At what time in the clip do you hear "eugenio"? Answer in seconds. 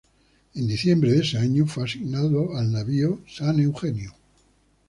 3.59-4.15